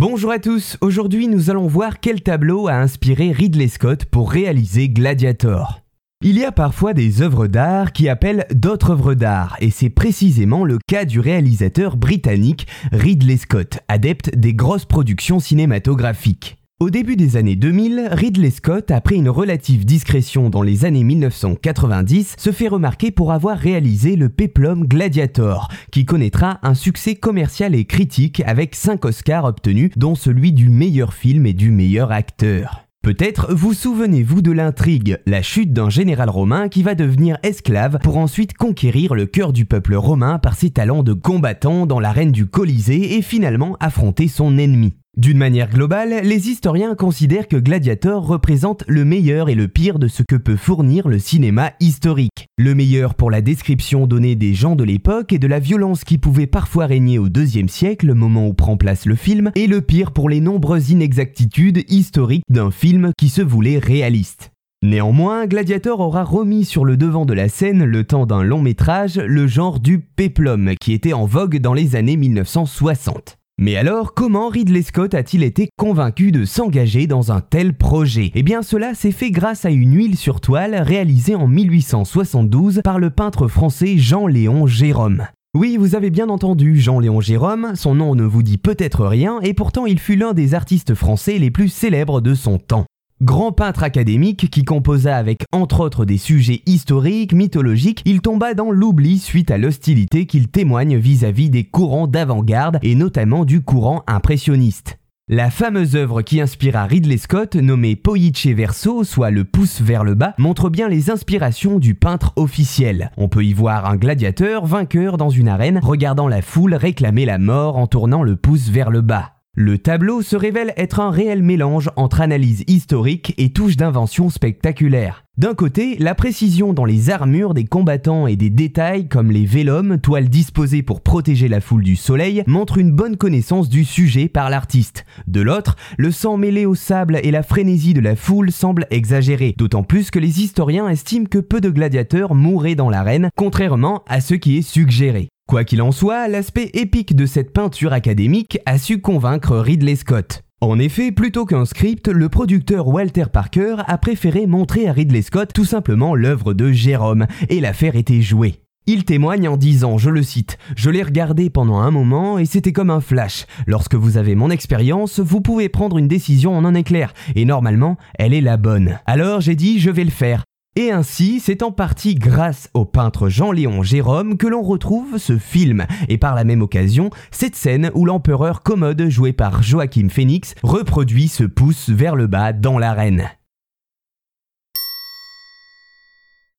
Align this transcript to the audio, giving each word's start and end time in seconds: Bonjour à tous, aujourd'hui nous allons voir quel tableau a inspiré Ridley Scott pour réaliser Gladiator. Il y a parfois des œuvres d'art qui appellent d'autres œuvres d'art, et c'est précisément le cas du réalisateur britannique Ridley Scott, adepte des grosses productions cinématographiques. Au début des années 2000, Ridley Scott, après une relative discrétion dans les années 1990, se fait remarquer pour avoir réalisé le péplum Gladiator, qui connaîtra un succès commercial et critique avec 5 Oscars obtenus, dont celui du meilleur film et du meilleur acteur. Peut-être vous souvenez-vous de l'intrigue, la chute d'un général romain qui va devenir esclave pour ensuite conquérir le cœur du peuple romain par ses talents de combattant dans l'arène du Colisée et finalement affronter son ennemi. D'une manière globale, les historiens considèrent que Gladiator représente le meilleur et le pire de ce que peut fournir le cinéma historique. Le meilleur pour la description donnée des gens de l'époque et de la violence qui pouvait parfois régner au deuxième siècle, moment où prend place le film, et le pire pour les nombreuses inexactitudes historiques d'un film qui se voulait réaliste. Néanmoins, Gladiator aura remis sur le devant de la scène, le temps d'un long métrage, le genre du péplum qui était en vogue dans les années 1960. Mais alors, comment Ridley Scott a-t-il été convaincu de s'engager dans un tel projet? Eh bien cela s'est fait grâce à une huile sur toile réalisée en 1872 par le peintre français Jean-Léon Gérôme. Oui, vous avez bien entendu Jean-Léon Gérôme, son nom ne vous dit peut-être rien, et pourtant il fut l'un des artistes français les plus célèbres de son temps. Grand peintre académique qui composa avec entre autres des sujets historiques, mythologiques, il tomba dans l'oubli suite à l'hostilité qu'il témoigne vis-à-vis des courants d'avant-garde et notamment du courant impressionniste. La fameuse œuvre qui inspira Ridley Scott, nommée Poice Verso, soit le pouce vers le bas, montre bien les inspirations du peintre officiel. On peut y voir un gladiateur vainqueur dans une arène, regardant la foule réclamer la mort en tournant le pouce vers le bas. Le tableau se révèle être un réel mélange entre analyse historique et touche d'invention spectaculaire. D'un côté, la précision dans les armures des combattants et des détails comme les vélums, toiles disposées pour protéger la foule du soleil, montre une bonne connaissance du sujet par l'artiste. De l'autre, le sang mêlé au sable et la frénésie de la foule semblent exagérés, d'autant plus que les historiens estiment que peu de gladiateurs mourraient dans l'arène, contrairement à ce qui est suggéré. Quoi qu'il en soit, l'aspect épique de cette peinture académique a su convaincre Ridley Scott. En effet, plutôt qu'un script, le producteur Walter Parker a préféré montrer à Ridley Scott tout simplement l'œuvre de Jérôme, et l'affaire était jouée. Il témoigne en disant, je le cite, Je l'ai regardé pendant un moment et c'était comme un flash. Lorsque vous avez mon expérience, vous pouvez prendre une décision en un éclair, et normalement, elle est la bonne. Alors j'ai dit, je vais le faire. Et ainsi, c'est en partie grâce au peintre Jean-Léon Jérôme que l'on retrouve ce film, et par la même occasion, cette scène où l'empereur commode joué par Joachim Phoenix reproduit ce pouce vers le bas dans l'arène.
Bonjour 0.00 0.30
à 0.30 0.38
tous, 0.38 0.78
aujourd'hui 0.80 1.28
nous 1.28 1.50
allons 1.50 1.66
voir 1.66 2.00
quel 2.00 2.22
tableau 2.22 2.68
a 2.68 2.72
inspiré 2.72 3.32
Ridley 3.32 3.68
Scott 3.68 4.06
pour 4.06 4.32
réaliser 4.32 4.88
Gladiator. 4.88 5.82
Il 6.22 6.38
y 6.38 6.44
a 6.46 6.52
parfois 6.52 6.94
des 6.94 7.20
œuvres 7.20 7.48
d'art 7.48 7.92
qui 7.92 8.08
appellent 8.08 8.46
d'autres 8.50 8.92
œuvres 8.92 9.12
d'art, 9.12 9.58
et 9.60 9.68
c'est 9.68 9.90
précisément 9.90 10.64
le 10.64 10.78
cas 10.88 11.04
du 11.04 11.20
réalisateur 11.20 11.98
britannique 11.98 12.66
Ridley 12.92 13.36
Scott, 13.36 13.80
adepte 13.88 14.34
des 14.34 14.54
grosses 14.54 14.86
productions 14.86 15.38
cinématographiques. 15.38 16.59
Au 16.82 16.88
début 16.88 17.14
des 17.14 17.36
années 17.36 17.56
2000, 17.56 18.08
Ridley 18.10 18.48
Scott, 18.48 18.90
après 18.90 19.14
une 19.14 19.28
relative 19.28 19.84
discrétion 19.84 20.48
dans 20.48 20.62
les 20.62 20.86
années 20.86 21.04
1990, 21.04 22.36
se 22.38 22.52
fait 22.52 22.68
remarquer 22.68 23.10
pour 23.10 23.32
avoir 23.32 23.58
réalisé 23.58 24.16
le 24.16 24.30
péplum 24.30 24.86
Gladiator, 24.86 25.68
qui 25.92 26.06
connaîtra 26.06 26.58
un 26.62 26.72
succès 26.72 27.16
commercial 27.16 27.74
et 27.74 27.84
critique 27.84 28.42
avec 28.46 28.74
5 28.74 29.04
Oscars 29.04 29.44
obtenus, 29.44 29.90
dont 29.96 30.14
celui 30.14 30.54
du 30.54 30.70
meilleur 30.70 31.12
film 31.12 31.44
et 31.44 31.52
du 31.52 31.70
meilleur 31.70 32.12
acteur. 32.12 32.86
Peut-être 33.02 33.52
vous 33.52 33.74
souvenez-vous 33.74 34.40
de 34.40 34.52
l'intrigue, 34.52 35.18
la 35.26 35.42
chute 35.42 35.74
d'un 35.74 35.90
général 35.90 36.30
romain 36.30 36.70
qui 36.70 36.82
va 36.82 36.94
devenir 36.94 37.36
esclave 37.42 37.98
pour 38.02 38.16
ensuite 38.16 38.54
conquérir 38.54 39.14
le 39.14 39.26
cœur 39.26 39.52
du 39.52 39.66
peuple 39.66 39.96
romain 39.96 40.38
par 40.38 40.54
ses 40.54 40.70
talents 40.70 41.02
de 41.02 41.12
combattant 41.12 41.84
dans 41.84 42.00
l'arène 42.00 42.32
du 42.32 42.46
Colisée 42.46 43.18
et 43.18 43.22
finalement 43.22 43.76
affronter 43.80 44.28
son 44.28 44.56
ennemi. 44.56 44.94
D'une 45.16 45.38
manière 45.38 45.68
globale, 45.68 46.20
les 46.22 46.48
historiens 46.50 46.94
considèrent 46.94 47.48
que 47.48 47.56
Gladiator 47.56 48.24
représente 48.24 48.84
le 48.86 49.04
meilleur 49.04 49.48
et 49.48 49.56
le 49.56 49.66
pire 49.66 49.98
de 49.98 50.06
ce 50.06 50.22
que 50.22 50.36
peut 50.36 50.56
fournir 50.56 51.08
le 51.08 51.18
cinéma 51.18 51.72
historique. 51.80 52.46
Le 52.58 52.76
meilleur 52.76 53.14
pour 53.14 53.28
la 53.28 53.40
description 53.40 54.06
donnée 54.06 54.36
des 54.36 54.54
gens 54.54 54.76
de 54.76 54.84
l'époque 54.84 55.32
et 55.32 55.40
de 55.40 55.48
la 55.48 55.58
violence 55.58 56.04
qui 56.04 56.16
pouvait 56.16 56.46
parfois 56.46 56.86
régner 56.86 57.18
au 57.18 57.28
deuxième 57.28 57.68
siècle, 57.68 58.14
moment 58.14 58.46
où 58.46 58.54
prend 58.54 58.76
place 58.76 59.04
le 59.04 59.16
film, 59.16 59.50
et 59.56 59.66
le 59.66 59.80
pire 59.80 60.12
pour 60.12 60.28
les 60.28 60.40
nombreuses 60.40 60.90
inexactitudes 60.90 61.84
historiques 61.88 62.44
d'un 62.48 62.70
film 62.70 63.10
qui 63.18 63.30
se 63.30 63.42
voulait 63.42 63.78
réaliste. 63.78 64.52
Néanmoins, 64.82 65.46
Gladiator 65.46 65.98
aura 66.00 66.22
remis 66.22 66.64
sur 66.64 66.84
le 66.84 66.96
devant 66.96 67.26
de 67.26 67.34
la 67.34 67.48
scène, 67.48 67.84
le 67.84 68.04
temps 68.04 68.26
d'un 68.26 68.44
long 68.44 68.62
métrage, 68.62 69.18
le 69.18 69.48
genre 69.48 69.80
du 69.80 69.98
péplum 69.98 70.74
qui 70.80 70.92
était 70.92 71.12
en 71.12 71.26
vogue 71.26 71.58
dans 71.58 71.74
les 71.74 71.96
années 71.96 72.16
1960. 72.16 73.39
Mais 73.62 73.76
alors, 73.76 74.14
comment 74.14 74.48
Ridley 74.48 74.80
Scott 74.80 75.12
a-t-il 75.12 75.42
été 75.42 75.68
convaincu 75.76 76.32
de 76.32 76.46
s'engager 76.46 77.06
dans 77.06 77.30
un 77.30 77.42
tel 77.42 77.74
projet? 77.74 78.32
Eh 78.34 78.42
bien 78.42 78.62
cela 78.62 78.94
s'est 78.94 79.12
fait 79.12 79.30
grâce 79.30 79.66
à 79.66 79.70
une 79.70 79.94
huile 79.94 80.16
sur 80.16 80.40
toile 80.40 80.76
réalisée 80.76 81.34
en 81.34 81.46
1872 81.46 82.80
par 82.82 82.98
le 82.98 83.10
peintre 83.10 83.48
français 83.48 83.98
Jean-Léon 83.98 84.66
Gérôme. 84.66 85.26
Oui, 85.54 85.76
vous 85.76 85.94
avez 85.94 86.08
bien 86.08 86.30
entendu 86.30 86.80
Jean-Léon 86.80 87.20
Gérôme, 87.20 87.72
son 87.74 87.94
nom 87.94 88.14
ne 88.14 88.24
vous 88.24 88.42
dit 88.42 88.56
peut-être 88.56 89.04
rien, 89.04 89.40
et 89.42 89.52
pourtant 89.52 89.84
il 89.84 89.98
fut 89.98 90.16
l'un 90.16 90.32
des 90.32 90.54
artistes 90.54 90.94
français 90.94 91.36
les 91.36 91.50
plus 91.50 91.68
célèbres 91.68 92.22
de 92.22 92.32
son 92.32 92.56
temps. 92.56 92.86
Grand 93.22 93.52
peintre 93.52 93.82
académique 93.82 94.48
qui 94.48 94.64
composa 94.64 95.14
avec 95.14 95.44
entre 95.52 95.80
autres 95.80 96.06
des 96.06 96.16
sujets 96.16 96.62
historiques, 96.64 97.34
mythologiques, 97.34 98.00
il 98.06 98.22
tomba 98.22 98.54
dans 98.54 98.70
l'oubli 98.70 99.18
suite 99.18 99.50
à 99.50 99.58
l'hostilité 99.58 100.24
qu'il 100.24 100.48
témoigne 100.48 100.96
vis-à-vis 100.96 101.50
des 101.50 101.64
courants 101.64 102.06
d'avant-garde 102.06 102.78
et 102.82 102.94
notamment 102.94 103.44
du 103.44 103.60
courant 103.60 104.04
impressionniste. 104.06 104.98
La 105.28 105.50
fameuse 105.50 105.96
œuvre 105.96 106.22
qui 106.22 106.40
inspira 106.40 106.86
Ridley 106.86 107.18
Scott, 107.18 107.56
nommée 107.56 107.94
Poice 107.94 108.54
Verso, 108.54 109.04
soit 109.04 109.30
le 109.30 109.44
pouce 109.44 109.82
vers 109.82 110.02
le 110.02 110.14
bas, 110.14 110.32
montre 110.38 110.70
bien 110.70 110.88
les 110.88 111.10
inspirations 111.10 111.78
du 111.78 111.94
peintre 111.94 112.32
officiel. 112.36 113.10
On 113.18 113.28
peut 113.28 113.44
y 113.44 113.52
voir 113.52 113.84
un 113.84 113.96
gladiateur 113.96 114.64
vainqueur 114.64 115.18
dans 115.18 115.30
une 115.30 115.48
arène, 115.48 115.78
regardant 115.82 116.26
la 116.26 116.40
foule 116.40 116.74
réclamer 116.74 117.26
la 117.26 117.36
mort 117.36 117.76
en 117.76 117.86
tournant 117.86 118.22
le 118.22 118.36
pouce 118.36 118.70
vers 118.70 118.90
le 118.90 119.02
bas. 119.02 119.39
Le 119.62 119.76
tableau 119.76 120.22
se 120.22 120.36
révèle 120.36 120.72
être 120.78 121.00
un 121.00 121.10
réel 121.10 121.42
mélange 121.42 121.90
entre 121.96 122.22
analyse 122.22 122.64
historique 122.66 123.34
et 123.36 123.52
touche 123.52 123.76
d'invention 123.76 124.30
spectaculaire. 124.30 125.26
D'un 125.36 125.52
côté, 125.52 125.98
la 125.98 126.14
précision 126.14 126.72
dans 126.72 126.86
les 126.86 127.10
armures 127.10 127.52
des 127.52 127.64
combattants 127.64 128.26
et 128.26 128.36
des 128.36 128.48
détails 128.48 129.06
comme 129.06 129.30
les 129.30 129.44
vélums, 129.44 129.98
toiles 129.98 130.30
disposées 130.30 130.82
pour 130.82 131.02
protéger 131.02 131.46
la 131.46 131.60
foule 131.60 131.82
du 131.82 131.94
soleil, 131.94 132.42
montre 132.46 132.78
une 132.78 132.90
bonne 132.90 133.18
connaissance 133.18 133.68
du 133.68 133.84
sujet 133.84 134.28
par 134.28 134.48
l'artiste. 134.48 135.04
De 135.26 135.42
l'autre, 135.42 135.76
le 135.98 136.10
sang 136.10 136.38
mêlé 136.38 136.64
au 136.64 136.74
sable 136.74 137.20
et 137.22 137.30
la 137.30 137.42
frénésie 137.42 137.92
de 137.92 138.00
la 138.00 138.16
foule 138.16 138.52
semblent 138.52 138.86
exagérés, 138.90 139.54
d'autant 139.58 139.82
plus 139.82 140.10
que 140.10 140.18
les 140.18 140.40
historiens 140.40 140.88
estiment 140.88 141.26
que 141.26 141.38
peu 141.38 141.60
de 141.60 141.68
gladiateurs 141.68 142.34
mourraient 142.34 142.76
dans 142.76 142.88
l'arène, 142.88 143.28
contrairement 143.36 144.04
à 144.08 144.22
ce 144.22 144.32
qui 144.32 144.56
est 144.56 144.62
suggéré. 144.62 145.28
Quoi 145.50 145.64
qu'il 145.64 145.82
en 145.82 145.90
soit, 145.90 146.28
l'aspect 146.28 146.70
épique 146.74 147.16
de 147.16 147.26
cette 147.26 147.52
peinture 147.52 147.92
académique 147.92 148.60
a 148.66 148.78
su 148.78 149.00
convaincre 149.00 149.56
Ridley 149.58 149.96
Scott. 149.96 150.44
En 150.60 150.78
effet, 150.78 151.10
plutôt 151.10 151.44
qu'un 151.44 151.64
script, 151.64 152.06
le 152.06 152.28
producteur 152.28 152.86
Walter 152.86 153.24
Parker 153.32 153.78
a 153.84 153.98
préféré 153.98 154.46
montrer 154.46 154.86
à 154.86 154.92
Ridley 154.92 155.22
Scott 155.22 155.50
tout 155.52 155.64
simplement 155.64 156.14
l'œuvre 156.14 156.54
de 156.54 156.70
Jérôme, 156.70 157.26
et 157.48 157.58
l'affaire 157.58 157.96
était 157.96 158.22
jouée. 158.22 158.60
Il 158.86 159.04
témoigne 159.04 159.48
en 159.48 159.56
disant, 159.56 159.98
je 159.98 160.10
le 160.10 160.22
cite, 160.22 160.56
Je 160.76 160.88
l'ai 160.88 161.02
regardé 161.02 161.50
pendant 161.50 161.80
un 161.80 161.90
moment 161.90 162.38
et 162.38 162.44
c'était 162.44 162.72
comme 162.72 162.90
un 162.90 163.00
flash. 163.00 163.46
Lorsque 163.66 163.96
vous 163.96 164.18
avez 164.18 164.36
mon 164.36 164.50
expérience, 164.50 165.18
vous 165.18 165.40
pouvez 165.40 165.68
prendre 165.68 165.98
une 165.98 166.06
décision 166.06 166.56
en 166.56 166.64
un 166.64 166.74
éclair, 166.74 167.12
et 167.34 167.44
normalement, 167.44 167.96
elle 168.20 168.34
est 168.34 168.40
la 168.40 168.56
bonne. 168.56 169.00
Alors 169.04 169.40
j'ai 169.40 169.56
dit, 169.56 169.80
je 169.80 169.90
vais 169.90 170.04
le 170.04 170.10
faire. 170.10 170.44
Et 170.76 170.92
ainsi, 170.92 171.40
c'est 171.40 171.64
en 171.64 171.72
partie 171.72 172.14
grâce 172.14 172.70
au 172.74 172.84
peintre 172.84 173.28
Jean-Léon 173.28 173.82
Jérôme 173.82 174.36
que 174.36 174.46
l'on 174.46 174.62
retrouve 174.62 175.18
ce 175.18 175.36
film, 175.36 175.84
et 176.08 176.16
par 176.16 176.36
la 176.36 176.44
même 176.44 176.62
occasion, 176.62 177.10
cette 177.32 177.56
scène 177.56 177.90
où 177.94 178.04
l'empereur 178.04 178.62
commode 178.62 179.08
joué 179.08 179.32
par 179.32 179.64
Joachim 179.64 180.08
Phoenix 180.08 180.54
reproduit 180.62 181.26
ce 181.26 181.42
pouce 181.42 181.88
vers 181.88 182.14
le 182.14 182.28
bas 182.28 182.52
dans 182.52 182.78
l'arène. 182.78 183.30